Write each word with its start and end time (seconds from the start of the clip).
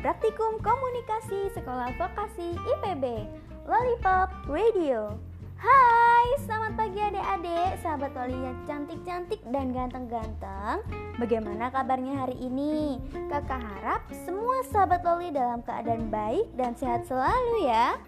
Praktikum 0.00 0.56
Komunikasi 0.64 1.52
Sekolah 1.52 1.92
Vokasi 2.00 2.56
IPB 2.56 3.28
Lollipop 3.68 4.32
Radio 4.48 5.20
Hai, 5.60 6.26
selamat 6.40 6.72
pagi 6.72 7.04
adik-adik, 7.04 7.84
sahabat 7.84 8.16
Loli 8.16 8.48
yang 8.48 8.56
cantik-cantik 8.64 9.44
dan 9.52 9.76
ganteng-ganteng 9.76 10.80
Bagaimana 11.20 11.68
kabarnya 11.68 12.24
hari 12.24 12.40
ini? 12.40 12.96
Kakak 13.28 13.60
harap 13.60 14.00
semua 14.24 14.64
sahabat 14.72 15.04
Loli 15.04 15.28
dalam 15.28 15.60
keadaan 15.60 16.08
baik 16.08 16.48
dan 16.56 16.72
sehat 16.72 17.04
selalu 17.04 17.68
ya 17.68 18.00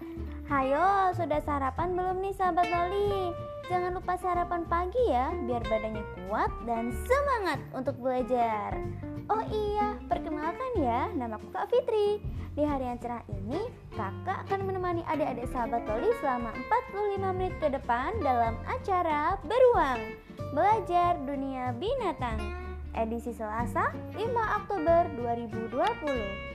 Hayo, 0.49 1.13
sudah 1.13 1.45
sarapan 1.45 1.93
belum 1.93 2.25
nih 2.25 2.33
sahabat 2.33 2.65
Loli? 2.73 3.53
Jangan 3.65 3.97
lupa 3.97 4.13
sarapan 4.21 4.61
pagi 4.69 5.03
ya, 5.09 5.33
biar 5.49 5.65
badannya 5.65 6.05
kuat 6.29 6.53
dan 6.69 6.93
semangat 7.09 7.57
untuk 7.73 7.97
belajar 7.97 8.77
Oh 9.25 9.41
iya, 9.49 9.97
perkenalkan 10.05 10.77
ya, 10.77 11.09
namaku 11.17 11.49
Kak 11.49 11.73
Fitri 11.73 12.21
di 12.53 12.63
hari 12.63 12.87
yang 12.87 13.01
cerah 13.01 13.25
ini, 13.27 13.67
kakak 13.97 14.47
akan 14.47 14.69
menemani 14.69 15.01
adik-adik 15.09 15.49
sahabat 15.49 15.81
Loli 15.89 16.13
selama 16.21 16.53
45 16.93 17.35
menit 17.35 17.53
ke 17.57 17.67
depan 17.73 18.15
dalam 18.21 18.53
acara 18.69 19.35
Beruang 19.43 20.13
Belajar 20.53 21.17
Dunia 21.25 21.73
Binatang 21.75 22.37
edisi 22.95 23.35
Selasa 23.35 23.91
5 24.15 24.23
Oktober 24.63 25.09
2020. 25.19 26.54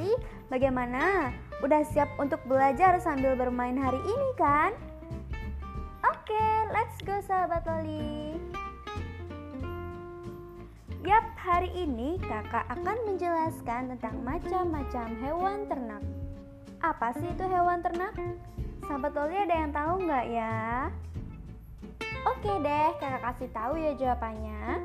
Loli, 0.00 0.16
bagaimana? 0.48 1.28
Udah 1.60 1.84
siap 1.84 2.08
untuk 2.16 2.40
belajar 2.48 2.96
sambil 3.04 3.36
bermain 3.36 3.76
hari 3.76 4.00
ini 4.00 4.28
kan? 4.40 4.72
Oke, 6.00 6.46
let's 6.72 6.96
go 7.04 7.20
sahabat 7.20 7.60
Loli. 7.68 8.40
Yap, 11.04 11.36
hari 11.36 11.68
ini 11.76 12.16
kakak 12.16 12.64
akan 12.72 12.96
menjelaskan 13.12 13.92
tentang 13.92 14.24
macam-macam 14.24 15.06
hewan 15.20 15.68
ternak. 15.68 16.00
Apa 16.80 17.12
sih 17.20 17.28
itu 17.28 17.44
hewan 17.44 17.84
ternak? 17.84 18.16
Sahabat 18.88 19.12
Loli 19.12 19.36
ada 19.36 19.52
yang 19.52 19.72
tahu 19.76 20.08
nggak 20.08 20.26
ya? 20.32 20.88
Oke 22.24 22.52
deh, 22.64 22.88
kakak 22.96 23.20
kasih 23.36 23.52
tahu 23.52 23.76
ya 23.76 23.92
jawabannya. 24.00 24.80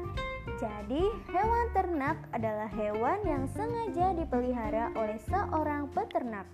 Jadi, 0.56 1.12
hewan 1.36 1.68
ternak 1.76 2.16
adalah 2.32 2.72
hewan 2.72 3.20
yang 3.28 3.44
sengaja 3.52 4.16
dipelihara 4.16 4.88
oleh 4.96 5.20
seorang 5.28 5.92
peternak 5.92 6.48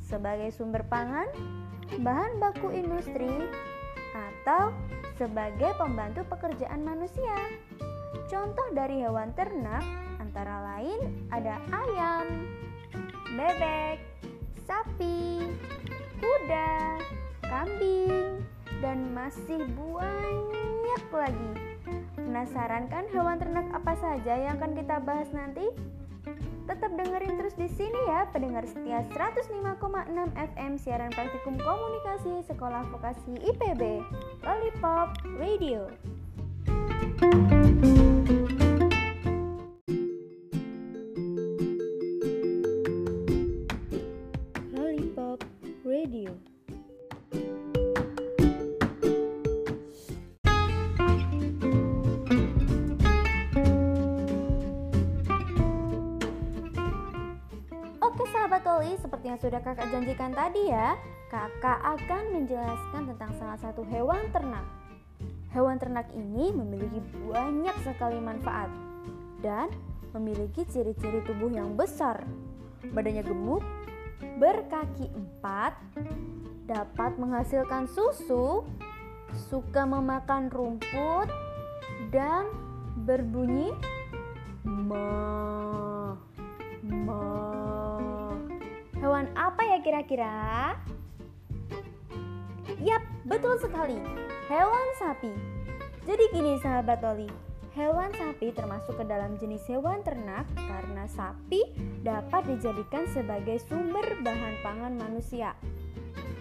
sebagai 0.00 0.48
sumber 0.48 0.80
pangan, 0.88 1.28
bahan 2.00 2.40
baku 2.40 2.72
industri, 2.72 3.52
atau 4.16 4.72
sebagai 5.20 5.76
pembantu 5.76 6.24
pekerjaan 6.24 6.88
manusia. 6.88 7.36
Contoh 8.32 8.64
dari 8.72 9.04
hewan 9.04 9.36
ternak 9.36 9.84
antara 10.16 10.64
lain 10.74 11.28
ada 11.28 11.60
ayam, 11.68 12.48
bebek, 13.36 14.00
sapi, 14.64 15.52
kuda, 16.16 16.96
kambing, 17.44 18.40
dan 18.80 19.12
masih 19.12 19.60
banyak 19.76 21.02
lagi. 21.12 21.73
Penasaran 22.34 22.90
kan 22.90 23.06
hewan 23.14 23.38
ternak 23.38 23.62
apa 23.70 23.94
saja 23.94 24.34
yang 24.34 24.58
akan 24.58 24.74
kita 24.74 24.98
bahas 25.06 25.30
nanti? 25.30 25.70
Tetap 26.66 26.90
dengerin 26.98 27.38
terus 27.38 27.54
di 27.54 27.70
sini 27.70 28.10
ya, 28.10 28.26
pendengar 28.34 28.66
setia 28.66 29.06
105,6 29.14 29.54
FM 30.34 30.72
siaran 30.74 31.14
praktikum 31.14 31.54
komunikasi 31.54 32.42
Sekolah 32.50 32.90
Vokasi 32.90 33.38
IPB, 33.38 34.02
Lollipop 34.42 35.14
Radio. 35.38 35.86
Lollipop 37.22 37.63
sudah 59.44 59.60
kakak 59.60 59.92
janjikan 59.92 60.32
tadi 60.32 60.72
ya, 60.72 60.96
kakak 61.28 61.76
akan 61.84 62.32
menjelaskan 62.32 63.12
tentang 63.12 63.30
salah 63.36 63.60
satu 63.60 63.84
hewan 63.92 64.24
ternak. 64.32 64.64
Hewan 65.52 65.76
ternak 65.76 66.08
ini 66.16 66.48
memiliki 66.48 67.04
banyak 67.28 67.76
sekali 67.84 68.16
manfaat 68.24 68.72
dan 69.44 69.68
memiliki 70.16 70.64
ciri-ciri 70.64 71.20
tubuh 71.28 71.52
yang 71.52 71.76
besar. 71.76 72.24
Badannya 72.96 73.20
gemuk, 73.20 73.60
berkaki 74.40 75.12
empat, 75.12 75.76
dapat 76.64 77.12
menghasilkan 77.20 77.84
susu, 77.92 78.64
suka 79.52 79.84
memakan 79.84 80.48
rumput, 80.48 81.28
dan 82.08 82.48
berbunyi 83.04 83.76
ma 84.64 86.16
ma. 86.80 87.63
Hewan 89.04 89.28
apa 89.36 89.60
ya 89.68 89.84
kira-kira? 89.84 90.32
Yap, 92.80 93.04
betul 93.28 93.60
sekali. 93.60 94.00
Hewan 94.48 94.86
sapi. 94.96 95.28
Jadi 96.08 96.24
gini 96.32 96.56
sahabat 96.64 97.04
Oli, 97.04 97.28
hewan 97.76 98.08
sapi 98.16 98.48
termasuk 98.56 98.96
ke 98.96 99.04
dalam 99.04 99.36
jenis 99.36 99.60
hewan 99.68 100.00
ternak 100.08 100.48
karena 100.56 101.04
sapi 101.12 101.68
dapat 102.00 102.48
dijadikan 102.48 103.04
sebagai 103.12 103.60
sumber 103.68 104.08
bahan 104.24 104.56
pangan 104.64 104.96
manusia. 104.96 105.52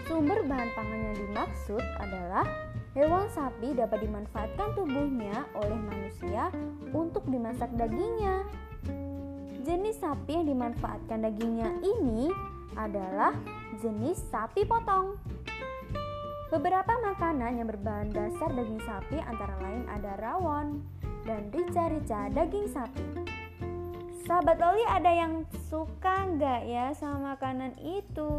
Sumber 0.07 0.47
bahan 0.47 0.71
pangan 0.71 0.99
yang 1.11 1.15
dimaksud 1.19 1.83
adalah 1.99 2.47
hewan 2.95 3.27
sapi 3.35 3.75
dapat 3.75 4.07
dimanfaatkan 4.07 4.71
tubuhnya 4.79 5.51
oleh 5.59 5.79
manusia 5.83 6.47
untuk 6.95 7.27
dimasak 7.27 7.75
dagingnya. 7.75 8.47
Jenis 9.63 9.95
sapi 10.03 10.35
yang 10.35 10.47
dimanfaatkan 10.47 11.23
dagingnya 11.23 11.71
ini 11.79 12.27
adalah 12.75 13.35
jenis 13.79 14.19
sapi 14.29 14.65
potong. 14.65 15.17
Beberapa 16.53 16.93
makanan 17.01 17.57
yang 17.57 17.65
berbahan 17.65 18.13
dasar 18.13 18.53
daging 18.53 18.77
sapi 18.85 19.17
antara 19.17 19.57
lain 19.57 19.89
ada 19.89 20.13
rawon 20.21 20.85
dan 21.25 21.49
rica-rica 21.49 22.29
daging 22.29 22.69
sapi. 22.69 23.01
Sahabat 24.23 24.55
Loli 24.55 24.85
ada 24.87 25.11
yang 25.11 25.43
suka 25.67 26.29
nggak 26.29 26.61
ya 26.69 26.95
sama 26.95 27.35
makanan 27.35 27.75
itu? 27.81 28.31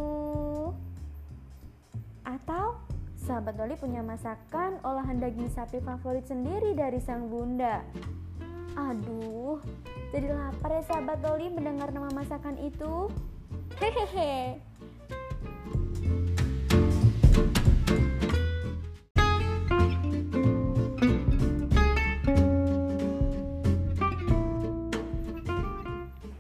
Atau 2.25 2.81
sahabat 3.21 3.59
Loli 3.61 3.77
punya 3.77 4.01
masakan 4.01 4.81
olahan 4.81 5.21
daging 5.21 5.53
sapi 5.53 5.83
favorit 5.85 6.25
sendiri 6.25 6.73
dari 6.73 7.03
sang 7.03 7.29
bunda? 7.29 7.85
Aduh, 8.79 9.61
jadi 10.15 10.33
lapar 10.33 10.79
ya 10.79 10.83
sahabat 10.87 11.19
Loli 11.21 11.51
mendengar 11.51 11.91
nama 11.91 12.09
masakan 12.15 12.63
itu. 12.63 13.13
Hehehe. 13.75 14.57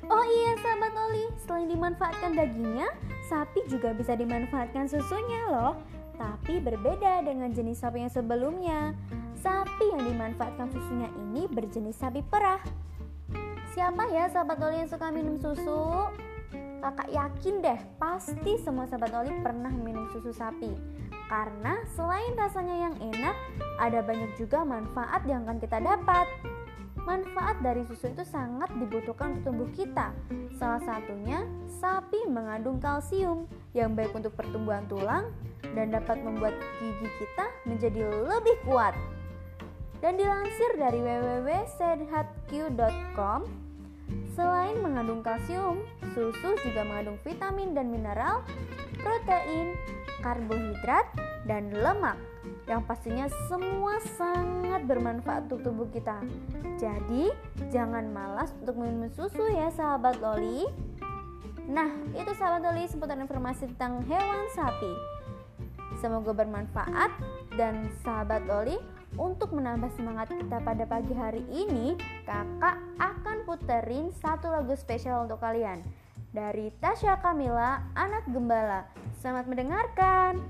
Oh 0.06 0.25
iya 0.25 0.52
sahabat 0.62 0.92
Loli, 0.94 1.26
selain 1.42 1.66
dimanfaatkan 1.66 2.38
dagingnya, 2.38 2.86
sapi 3.26 3.66
juga 3.66 3.90
bisa 3.90 4.14
dimanfaatkan 4.14 4.87
susunya 4.87 5.42
loh. 5.50 5.75
Tapi 6.14 6.62
berbeda 6.62 7.26
dengan 7.26 7.50
jenis 7.50 7.82
sapi 7.82 8.06
yang 8.06 8.14
sebelumnya. 8.14 8.94
Sapi 9.42 9.90
yang 9.90 10.06
dimanfaatkan 10.06 10.70
susunya 10.70 11.10
ini 11.19 11.50
berjenis 11.50 11.98
sapi 11.98 12.22
perah. 12.22 12.62
Siapa 13.75 14.06
ya 14.14 14.30
sahabat 14.30 14.62
Loli 14.62 14.87
yang 14.87 14.90
suka 14.90 15.10
minum 15.10 15.34
susu? 15.42 16.14
Kakak 16.84 17.08
yakin 17.08 17.64
deh, 17.64 17.81
pasti 17.96 18.60
semua 18.60 18.84
sahabat 18.84 19.08
Loli 19.08 19.32
pernah 19.40 19.72
minum 19.72 20.04
susu 20.12 20.36
sapi. 20.36 20.69
Karena 21.32 21.81
selain 21.96 22.36
rasanya 22.36 22.76
yang 22.76 22.92
enak, 23.00 23.32
ada 23.81 24.04
banyak 24.04 24.36
juga 24.36 24.69
manfaat 24.69 25.25
yang 25.25 25.48
akan 25.48 25.64
kita 25.64 25.81
dapat. 25.81 26.28
Manfaat 27.08 27.64
dari 27.64 27.88
susu 27.88 28.12
itu 28.12 28.20
sangat 28.28 28.69
dibutuhkan 28.76 29.40
untuk 29.40 29.48
tubuh 29.48 29.64
kita. 29.72 30.12
Salah 30.60 30.84
satunya, 30.84 31.48
sapi 31.81 32.28
mengandung 32.28 32.76
kalsium 32.76 33.48
yang 33.72 33.96
baik 33.96 34.12
untuk 34.12 34.37
pertumbuhan 34.37 34.84
tulang 34.84 35.32
dan 35.72 35.88
dapat 35.88 36.20
membuat 36.20 36.52
gigi 36.84 37.08
kita 37.16 37.48
menjadi 37.64 38.12
lebih 38.28 38.60
kuat. 38.69 38.92
Dan 40.04 40.20
dilansir 40.20 40.76
dari 40.76 41.00
www.sehatq.com, 41.00 43.40
selain 44.34 44.78
mengandung 44.82 45.22
kalsium, 45.22 45.82
susu 46.12 46.58
juga 46.62 46.82
mengandung 46.82 47.18
vitamin 47.22 47.72
dan 47.72 47.90
mineral, 47.90 48.42
protein, 48.98 49.78
karbohidrat, 50.24 51.06
dan 51.44 51.70
lemak 51.70 52.16
yang 52.64 52.80
pastinya 52.88 53.28
semua 53.48 54.00
sangat 54.16 54.88
bermanfaat 54.88 55.48
untuk 55.52 55.60
tubuh 55.60 55.88
kita. 55.92 56.16
Jadi, 56.80 57.28
jangan 57.68 58.08
malas 58.08 58.56
untuk 58.64 58.80
minum 58.80 59.12
susu 59.12 59.44
ya 59.52 59.68
sahabat 59.68 60.16
Loli. 60.24 60.64
Nah, 61.68 61.92
itu 62.16 62.32
sahabat 62.32 62.64
Loli 62.64 62.88
seputar 62.88 63.20
informasi 63.20 63.68
tentang 63.76 64.00
hewan 64.08 64.48
sapi. 64.56 64.92
Semoga 66.00 66.32
bermanfaat 66.32 67.12
dan 67.56 67.92
sahabat 68.00 68.48
Loli 68.48 68.80
untuk 69.14 69.55
menambah 69.55 69.90
semangat 69.94 70.31
kita 70.34 70.58
pada 70.62 70.84
pagi 70.87 71.14
hari 71.14 71.43
ini, 71.50 71.94
kakak 72.26 72.76
akan 72.99 73.37
puterin 73.46 74.11
satu 74.19 74.50
lagu 74.50 74.75
spesial 74.75 75.26
untuk 75.26 75.38
kalian 75.38 75.82
dari 76.34 76.75
Tasya 76.82 77.22
Kamila, 77.22 77.94
anak 77.94 78.26
gembala. 78.26 78.90
Selamat 79.22 79.46
mendengarkan. 79.46 80.43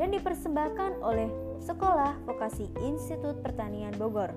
dan 0.00 0.08
dipersembahkan 0.08 0.92
oleh 1.04 1.28
Sekolah 1.60 2.16
Vokasi 2.24 2.72
Institut 2.80 3.44
Pertanian 3.44 3.92
Bogor. 4.00 4.32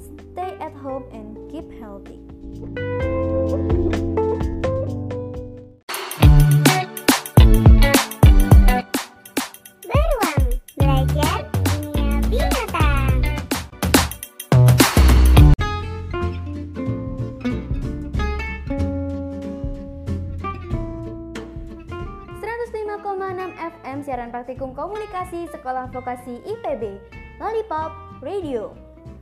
Stay 0.00 0.56
at 0.62 0.72
home 0.78 1.04
and 1.10 1.34
keep 1.50 1.66
healthy. 1.82 2.22
Siaran 24.10 24.34
praktikum 24.34 24.74
komunikasi 24.74 25.46
Sekolah 25.54 25.86
Vokasi 25.94 26.42
IPB, 26.42 26.98
Lollipop 27.38 27.94
Radio. 28.18 28.74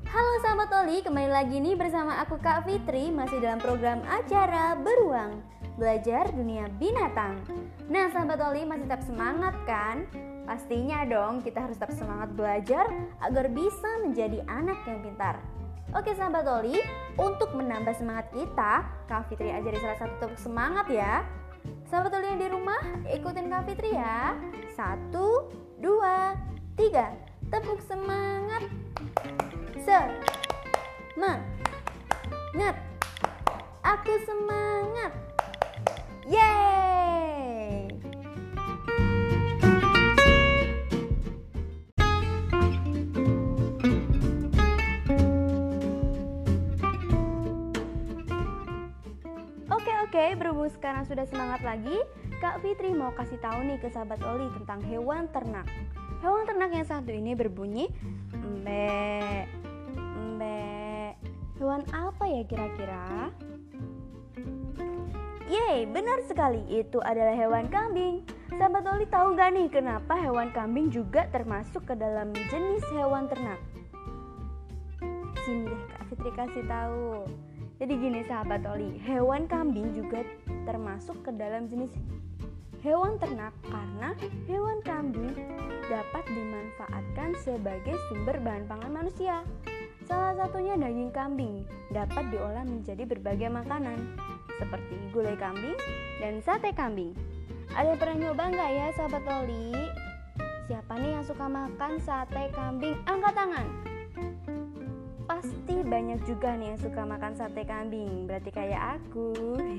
Halo 0.09 0.33
sahabat 0.41 0.73
Loli, 0.73 1.05
kembali 1.05 1.29
lagi 1.29 1.61
nih 1.61 1.77
bersama 1.77 2.17
aku 2.25 2.41
Kak 2.41 2.65
Fitri 2.65 3.13
masih 3.13 3.37
dalam 3.37 3.61
program 3.61 4.01
acara 4.09 4.73
Beruang, 4.81 5.45
Belajar 5.77 6.33
Dunia 6.33 6.73
Binatang. 6.81 7.37
Nah 7.93 8.09
sahabat 8.17 8.41
Loli 8.41 8.65
masih 8.65 8.89
tetap 8.89 9.05
semangat 9.05 9.53
kan? 9.69 10.09
Pastinya 10.49 11.05
dong 11.05 11.45
kita 11.45 11.69
harus 11.69 11.77
tetap 11.77 11.93
semangat 11.93 12.33
belajar 12.33 12.89
agar 13.21 13.45
bisa 13.53 13.91
menjadi 14.01 14.41
anak 14.49 14.81
yang 14.89 15.05
pintar. 15.05 15.37
Oke 15.93 16.17
sahabat 16.17 16.49
Loli, 16.49 16.81
untuk 17.21 17.53
menambah 17.53 17.93
semangat 17.93 18.33
kita, 18.33 18.89
Kak 19.05 19.29
Fitri 19.29 19.53
ajari 19.53 19.77
salah 19.85 20.01
satu 20.01 20.17
topik 20.17 20.41
semangat 20.41 20.89
ya. 20.89 21.29
Sahabat 21.89 22.21
yang 22.21 22.37
di 22.37 22.53
rumah, 22.53 22.85
ikutin 23.09 23.49
Kak 23.49 23.65
Fitri 23.65 23.97
ya. 23.97 24.37
Satu, 24.77 25.49
dua, 25.81 26.37
tiga. 26.77 27.17
Tepuk 27.49 27.81
semangat. 27.89 28.69
Semangat. 29.81 31.41
Aku 33.81 34.21
semangat. 34.29 35.17
Yeay! 36.29 36.78
Oke 50.19 50.35
berhubung 50.35 50.67
sekarang 50.67 51.07
sudah 51.07 51.23
semangat 51.31 51.63
lagi, 51.63 51.95
Kak 52.43 52.59
Fitri 52.59 52.91
mau 52.91 53.15
kasih 53.15 53.39
tahu 53.39 53.63
nih 53.63 53.79
ke 53.79 53.87
sahabat 53.87 54.19
Oli 54.27 54.51
tentang 54.51 54.83
hewan 54.83 55.31
ternak. 55.31 55.63
Hewan 56.27 56.43
ternak 56.43 56.75
yang 56.75 56.83
satu 56.83 57.15
ini 57.15 57.39
berbunyi 57.39 57.87
mbe, 58.35 59.47
mbe. 60.35 61.15
Hewan 61.63 61.87
apa 61.95 62.27
ya 62.27 62.43
kira-kira? 62.51 63.31
Yeay, 65.47 65.87
benar 65.87 66.19
sekali, 66.27 66.67
itu 66.67 66.99
adalah 66.99 67.39
hewan 67.39 67.71
kambing. 67.71 68.27
Sahabat 68.59 68.91
Oli 68.91 69.07
tahu 69.07 69.39
gak 69.39 69.55
nih 69.55 69.71
kenapa 69.71 70.19
hewan 70.19 70.51
kambing 70.51 70.91
juga 70.91 71.31
termasuk 71.31 71.87
ke 71.87 71.95
dalam 71.95 72.35
jenis 72.51 72.83
hewan 72.91 73.31
ternak? 73.31 73.63
Sini 75.47 75.71
deh 75.71 75.83
Kak 75.95 76.03
Fitri 76.11 76.31
kasih 76.35 76.67
tahu. 76.67 77.23
Jadi 77.79 77.95
gini 77.95 78.27
sahabat 78.27 78.67
Oli, 78.67 78.99
hewan 79.07 79.47
kambing 79.47 79.95
juga 79.95 80.27
termasuk 80.67 81.15
ke 81.23 81.31
dalam 81.31 81.71
jenis 81.71 81.95
hewan 82.83 83.23
ternak 83.23 83.55
karena 83.71 84.19
hewan 84.51 84.83
kambing 84.83 85.31
dapat 85.87 86.27
dimanfaatkan 86.27 87.39
sebagai 87.39 87.95
sumber 88.11 88.35
bahan 88.43 88.67
pangan 88.67 88.91
manusia. 88.91 89.47
Salah 90.11 90.35
satunya 90.35 90.75
daging 90.75 91.15
kambing 91.15 91.63
dapat 91.95 92.27
diolah 92.35 92.67
menjadi 92.67 93.07
berbagai 93.07 93.47
makanan 93.47 93.99
seperti 94.59 94.99
gulai 95.15 95.39
kambing 95.39 95.79
dan 96.19 96.43
sate 96.43 96.75
kambing. 96.75 97.15
Ada 97.79 97.95
pernah 97.95 98.27
nyoba 98.27 98.59
nggak 98.59 98.71
ya 98.75 98.87
sahabat 98.99 99.23
Oli? 99.23 99.71
Siapa 100.67 100.99
nih 100.99 101.15
yang 101.15 101.25
suka 101.25 101.47
makan 101.47 102.03
sate 102.03 102.51
kambing? 102.51 102.99
Angkat 103.07 103.39
tangan. 103.39 103.88
Pasti 105.39 105.87
banyak 105.87 106.27
juga 106.27 106.59
nih 106.59 106.75
yang 106.75 106.83
suka 106.83 107.07
makan 107.07 107.39
sate 107.39 107.63
kambing, 107.63 108.27
berarti 108.27 108.51
kayak 108.51 108.99
aku. 108.99 109.31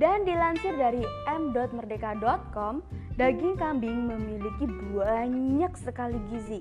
Dan 0.00 0.28
dilansir 0.28 0.76
dari 0.76 1.00
m.merdeka.com, 1.32 2.84
daging 3.16 3.56
kambing 3.56 4.04
memiliki 4.04 4.68
banyak 4.92 5.72
sekali 5.80 6.20
gizi. 6.28 6.60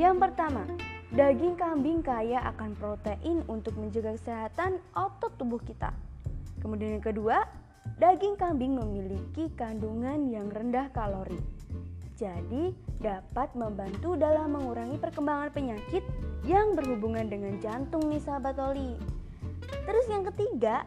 Yang 0.00 0.16
pertama, 0.16 0.64
daging 1.12 1.60
kambing 1.60 2.00
kaya 2.00 2.40
akan 2.56 2.72
protein 2.80 3.44
untuk 3.52 3.76
menjaga 3.76 4.16
kesehatan 4.16 4.80
otot 4.96 5.36
tubuh 5.36 5.60
kita. 5.60 5.92
Kemudian 6.64 6.96
yang 6.96 7.04
kedua, 7.04 7.44
daging 8.00 8.40
kambing 8.40 8.80
memiliki 8.80 9.52
kandungan 9.60 10.32
yang 10.32 10.48
rendah 10.48 10.88
kalori. 10.96 11.36
Jadi, 12.16 12.85
dapat 13.00 13.52
membantu 13.52 14.16
dalam 14.16 14.56
mengurangi 14.56 14.96
perkembangan 14.96 15.50
penyakit 15.52 16.02
yang 16.46 16.72
berhubungan 16.72 17.28
dengan 17.28 17.58
jantung 17.60 18.06
nih 18.08 18.22
sahabat 18.22 18.56
Oli. 18.56 18.96
Terus 19.66 20.06
yang 20.08 20.24
ketiga, 20.32 20.86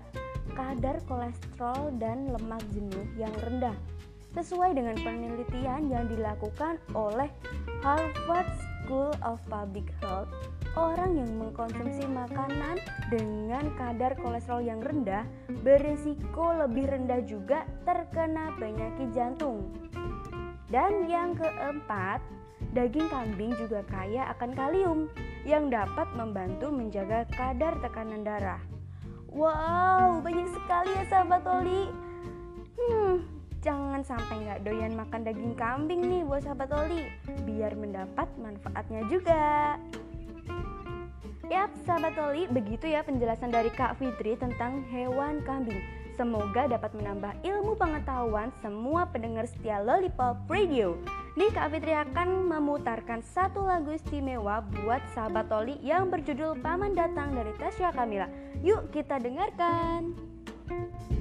kadar 0.55 0.99
kolesterol 1.07 1.95
dan 1.99 2.31
lemak 2.31 2.63
jenuh 2.75 3.05
yang 3.15 3.31
rendah. 3.43 3.75
Sesuai 4.37 4.77
dengan 4.77 4.93
penelitian 5.01 5.89
yang 5.89 6.05
dilakukan 6.05 6.77
oleh 6.93 7.33
Harvard 7.81 8.45
School 8.61 9.09
of 9.25 9.41
Public 9.49 9.89
Health, 10.01 10.29
orang 10.77 11.17
yang 11.17 11.31
mengkonsumsi 11.33 12.05
makanan 12.05 12.77
dengan 13.09 13.73
kadar 13.73 14.13
kolesterol 14.21 14.61
yang 14.61 14.79
rendah 14.85 15.25
berisiko 15.65 16.53
lebih 16.61 16.85
rendah 16.93 17.25
juga 17.25 17.65
terkena 17.89 18.53
penyakit 18.61 19.09
jantung. 19.17 19.88
Dan 20.69 21.09
yang 21.09 21.33
keempat, 21.33 22.21
daging 22.77 23.09
kambing 23.09 23.57
juga 23.57 23.81
kaya 23.89 24.29
akan 24.37 24.53
kalium 24.53 24.99
yang 25.41 25.73
dapat 25.73 26.05
membantu 26.13 26.69
menjaga 26.69 27.25
kadar 27.33 27.73
tekanan 27.81 28.21
darah. 28.21 28.61
Wow, 29.29 30.21
banyak 30.21 30.49
sekali 30.53 30.89
ya 30.93 31.03
sahabat 31.09 31.45
Oli. 31.45 31.89
Hmm, 32.77 33.25
jangan 33.61 34.01
sampai 34.05 34.45
nggak 34.45 34.61
doyan 34.65 34.93
makan 34.93 35.21
daging 35.25 35.53
kambing 35.57 36.01
nih 36.05 36.21
buat 36.25 36.45
sahabat 36.45 36.69
Oli, 36.73 37.09
biar 37.49 37.73
mendapat 37.73 38.29
manfaatnya 38.37 39.05
juga. 39.09 39.77
Yap, 41.49 41.73
sahabat 41.81 42.13
Oli, 42.21 42.45
begitu 42.45 42.93
ya 42.93 43.01
penjelasan 43.01 43.49
dari 43.49 43.73
Kak 43.73 43.97
Fitri 43.97 44.37
tentang 44.37 44.85
hewan 44.93 45.41
kambing. 45.41 45.81
Semoga 46.19 46.67
dapat 46.67 46.91
menambah 46.99 47.31
ilmu 47.47 47.79
pengetahuan 47.79 48.51
semua 48.59 49.07
pendengar 49.07 49.47
setia 49.47 49.79
Lollipop 49.79 50.35
Radio. 50.51 50.99
Nih 51.39 51.47
Kak 51.47 51.71
Fitri 51.71 51.95
akan 51.95 52.43
memutarkan 52.43 53.23
satu 53.23 53.63
lagu 53.63 53.95
istimewa 53.95 54.59
buat 54.83 54.99
sahabat 55.15 55.47
Toli 55.47 55.79
yang 55.79 56.11
berjudul 56.11 56.59
Paman 56.59 56.91
Datang 56.91 57.31
dari 57.31 57.55
Tasya 57.55 57.95
Kamila. 57.95 58.27
Yuk 58.59 58.91
kita 58.91 59.15
dengarkan. 59.15 60.11
Kemarin 60.67 61.18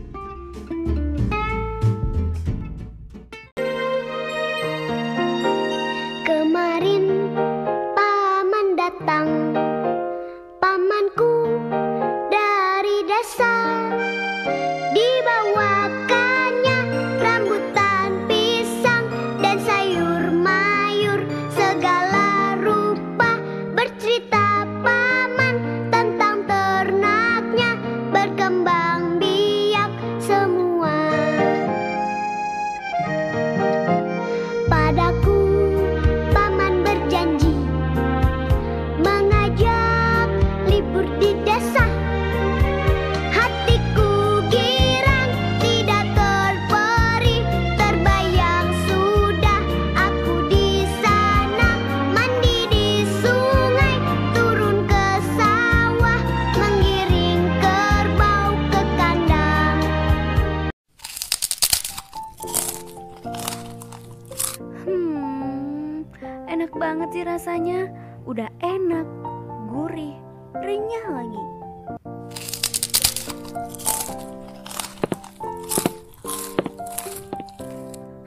Udah 68.28 68.52
enak, 68.61 69.08
gurih, 69.73 70.12
renyah 70.52 71.06
lagi. 71.16 71.44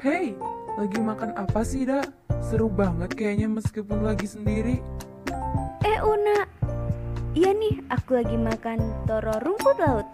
Hei, 0.01 0.33
lagi 0.81 0.97
makan 0.97 1.37
apa 1.37 1.61
sih, 1.61 1.85
Da? 1.85 2.01
Seru 2.41 2.65
banget 2.65 3.13
kayaknya 3.13 3.45
meskipun 3.45 4.01
lagi 4.01 4.25
sendiri. 4.25 4.81
Eh 5.85 5.99
Una, 6.01 6.49
iya 7.37 7.53
nih 7.53 7.85
aku 7.93 8.25
lagi 8.25 8.41
makan 8.41 8.81
toro 9.05 9.37
rumput 9.45 9.77
laut. 9.77 10.09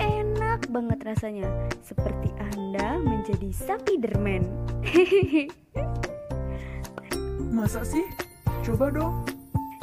Enak 0.00 0.64
banget 0.72 1.04
rasanya, 1.04 1.44
seperti 1.84 2.32
Anda 2.40 2.96
menjadi 2.96 3.52
sapi 3.52 4.00
dermen. 4.00 4.48
Masa 7.52 7.84
sih? 7.84 8.27
Coba 8.68 8.92
dong. 8.92 9.24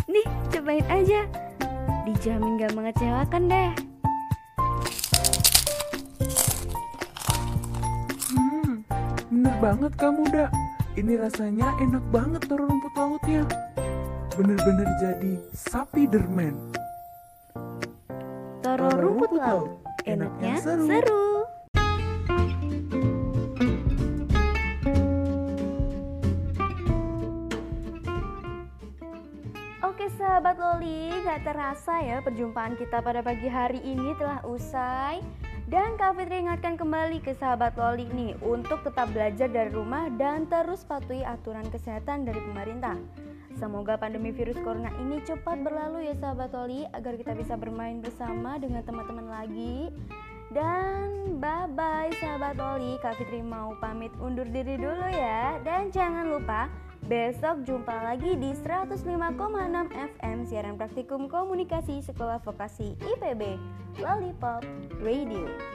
nih, 0.06 0.22
cobain 0.54 0.86
aja. 0.86 1.26
Dijamin 2.06 2.62
gak 2.62 2.78
mengecewakan 2.78 3.50
deh. 3.50 3.72
Hmm, 8.30 8.86
bener 9.34 9.56
banget 9.58 9.92
kamu, 9.98 10.22
Da. 10.30 10.46
Ini 10.94 11.18
rasanya 11.18 11.74
enak 11.82 12.06
banget 12.14 12.46
telur 12.46 12.70
rumput 12.70 12.94
lautnya. 12.94 13.42
Bener-bener 14.38 14.88
jadi 15.02 15.34
sapi 15.52 16.06
dermen. 16.06 16.54
Toro 18.62 18.94
rumput 18.94 19.02
rumput 19.02 19.32
laut, 19.34 19.70
Enaknya 20.06 20.62
seru. 20.62 20.86
seru. 20.86 21.25
Loli, 30.86 31.26
gak 31.26 31.42
terasa 31.50 31.98
ya 31.98 32.22
perjumpaan 32.22 32.78
kita 32.78 33.02
pada 33.02 33.26
pagi 33.26 33.50
hari 33.50 33.82
ini 33.82 34.14
telah 34.22 34.38
usai. 34.46 35.18
Dan 35.66 35.98
Kak 35.98 36.14
Fitri 36.14 36.46
ingatkan 36.46 36.78
kembali 36.78 37.26
ke 37.26 37.34
sahabat 37.34 37.74
Loli 37.74 38.06
nih 38.14 38.38
Untuk 38.46 38.86
tetap 38.86 39.10
belajar 39.10 39.50
dari 39.50 39.74
rumah 39.74 40.14
dan 40.14 40.46
terus 40.46 40.86
patuhi 40.86 41.26
aturan 41.26 41.66
kesehatan 41.74 42.30
dari 42.30 42.38
pemerintah. 42.38 43.02
Semoga 43.58 43.98
pandemi 43.98 44.30
virus 44.30 44.62
corona 44.62 44.94
ini 45.02 45.26
cepat 45.26 45.66
berlalu 45.66 46.06
ya 46.06 46.14
sahabat 46.22 46.54
Loli 46.54 46.86
Agar 46.94 47.18
kita 47.18 47.34
bisa 47.34 47.58
bermain 47.58 47.98
bersama 48.06 48.62
dengan 48.62 48.86
teman-teman 48.86 49.26
lagi. 49.26 49.90
Dan 50.54 51.42
bye 51.42 51.66
bye 51.74 52.14
sahabat 52.22 52.62
Loli. 52.62 53.02
Kak 53.02 53.18
Fitri 53.18 53.42
mau 53.42 53.74
pamit 53.82 54.14
undur 54.22 54.46
diri 54.46 54.78
dulu 54.78 55.10
ya. 55.10 55.58
Dan 55.66 55.90
jangan 55.90 56.30
lupa 56.30 56.70
Besok 57.06 57.70
jumpa 57.70 57.94
lagi 58.02 58.34
di 58.34 58.50
105,6 58.66 59.14
FM 60.18 60.38
siaran 60.50 60.74
praktikum 60.74 61.30
komunikasi 61.30 62.02
Sekolah 62.02 62.42
Vokasi 62.42 62.98
IPB 62.98 63.62
Lollipop 64.02 64.66
Radio. 65.06 65.75